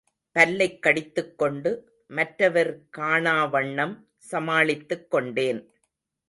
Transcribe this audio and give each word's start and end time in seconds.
பல்லைக் 0.31 0.81
கடித்துக்கொண்டு, 0.81 1.91
மற்றவர் 2.07 2.79
காணாவண்ணம் 2.97 4.05
சமாளித்துக் 4.17 5.11
கொண்டேன். 5.11 5.71